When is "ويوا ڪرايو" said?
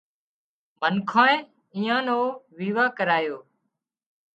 2.57-3.37